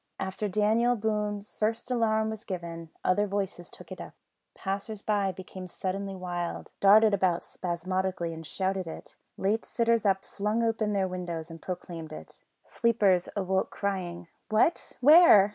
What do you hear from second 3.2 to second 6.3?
voices took it up; passers by became suddenly